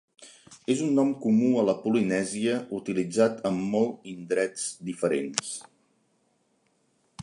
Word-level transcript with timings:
És 0.75 0.79
un 0.85 0.87
nom 0.99 1.11
comú 1.25 1.49
a 1.63 1.65
la 1.67 1.75
Polinèsia 1.83 2.57
utilitzat 2.79 3.47
en 3.51 3.63
molt 3.77 4.11
indrets 4.15 4.67
diferents. 4.91 5.55